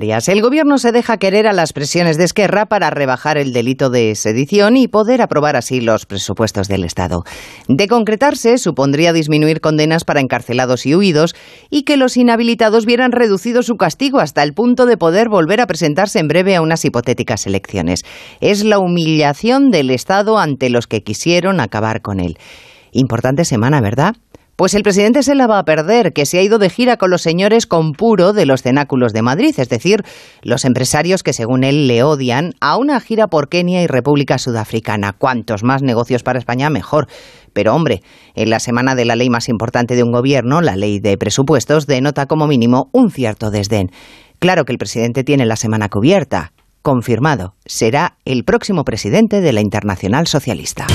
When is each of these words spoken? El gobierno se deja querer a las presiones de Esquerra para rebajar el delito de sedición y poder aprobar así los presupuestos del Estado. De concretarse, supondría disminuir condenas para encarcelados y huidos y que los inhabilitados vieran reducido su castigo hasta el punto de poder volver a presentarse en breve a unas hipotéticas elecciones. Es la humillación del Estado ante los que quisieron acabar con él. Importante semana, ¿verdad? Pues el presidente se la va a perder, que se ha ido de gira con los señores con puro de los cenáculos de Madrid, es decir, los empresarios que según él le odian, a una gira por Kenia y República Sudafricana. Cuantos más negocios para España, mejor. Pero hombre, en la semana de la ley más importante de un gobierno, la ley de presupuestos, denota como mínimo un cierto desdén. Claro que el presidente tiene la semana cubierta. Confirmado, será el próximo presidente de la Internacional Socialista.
El 0.00 0.42
gobierno 0.42 0.78
se 0.78 0.92
deja 0.92 1.16
querer 1.16 1.48
a 1.48 1.52
las 1.52 1.72
presiones 1.72 2.16
de 2.16 2.24
Esquerra 2.24 2.66
para 2.66 2.88
rebajar 2.88 3.36
el 3.36 3.52
delito 3.52 3.90
de 3.90 4.14
sedición 4.14 4.76
y 4.76 4.86
poder 4.86 5.20
aprobar 5.20 5.56
así 5.56 5.80
los 5.80 6.06
presupuestos 6.06 6.68
del 6.68 6.84
Estado. 6.84 7.24
De 7.66 7.88
concretarse, 7.88 8.58
supondría 8.58 9.12
disminuir 9.12 9.60
condenas 9.60 10.04
para 10.04 10.20
encarcelados 10.20 10.86
y 10.86 10.94
huidos 10.94 11.34
y 11.68 11.82
que 11.82 11.96
los 11.96 12.16
inhabilitados 12.16 12.86
vieran 12.86 13.10
reducido 13.10 13.64
su 13.64 13.76
castigo 13.76 14.20
hasta 14.20 14.44
el 14.44 14.54
punto 14.54 14.86
de 14.86 14.96
poder 14.96 15.28
volver 15.28 15.60
a 15.60 15.66
presentarse 15.66 16.20
en 16.20 16.28
breve 16.28 16.54
a 16.54 16.62
unas 16.62 16.84
hipotéticas 16.84 17.48
elecciones. 17.48 18.04
Es 18.40 18.64
la 18.64 18.78
humillación 18.78 19.72
del 19.72 19.90
Estado 19.90 20.38
ante 20.38 20.70
los 20.70 20.86
que 20.86 21.02
quisieron 21.02 21.58
acabar 21.58 22.02
con 22.02 22.20
él. 22.20 22.38
Importante 22.92 23.44
semana, 23.44 23.80
¿verdad? 23.80 24.14
Pues 24.58 24.74
el 24.74 24.82
presidente 24.82 25.22
se 25.22 25.36
la 25.36 25.46
va 25.46 25.60
a 25.60 25.64
perder, 25.64 26.12
que 26.12 26.26
se 26.26 26.36
ha 26.36 26.42
ido 26.42 26.58
de 26.58 26.68
gira 26.68 26.96
con 26.96 27.10
los 27.10 27.22
señores 27.22 27.68
con 27.68 27.92
puro 27.92 28.32
de 28.32 28.44
los 28.44 28.62
cenáculos 28.62 29.12
de 29.12 29.22
Madrid, 29.22 29.54
es 29.56 29.68
decir, 29.68 30.02
los 30.42 30.64
empresarios 30.64 31.22
que 31.22 31.32
según 31.32 31.62
él 31.62 31.86
le 31.86 32.02
odian, 32.02 32.54
a 32.60 32.76
una 32.76 32.98
gira 32.98 33.28
por 33.28 33.48
Kenia 33.48 33.84
y 33.84 33.86
República 33.86 34.36
Sudafricana. 34.36 35.12
Cuantos 35.12 35.62
más 35.62 35.82
negocios 35.82 36.24
para 36.24 36.40
España, 36.40 36.70
mejor. 36.70 37.06
Pero 37.52 37.72
hombre, 37.72 38.02
en 38.34 38.50
la 38.50 38.58
semana 38.58 38.96
de 38.96 39.04
la 39.04 39.14
ley 39.14 39.30
más 39.30 39.48
importante 39.48 39.94
de 39.94 40.02
un 40.02 40.10
gobierno, 40.10 40.60
la 40.60 40.74
ley 40.74 40.98
de 40.98 41.16
presupuestos, 41.16 41.86
denota 41.86 42.26
como 42.26 42.48
mínimo 42.48 42.90
un 42.92 43.12
cierto 43.12 43.52
desdén. 43.52 43.92
Claro 44.40 44.64
que 44.64 44.72
el 44.72 44.78
presidente 44.78 45.22
tiene 45.22 45.46
la 45.46 45.54
semana 45.54 45.88
cubierta. 45.88 46.52
Confirmado, 46.82 47.54
será 47.64 48.16
el 48.24 48.42
próximo 48.42 48.82
presidente 48.82 49.40
de 49.40 49.52
la 49.52 49.60
Internacional 49.60 50.26
Socialista. 50.26 50.88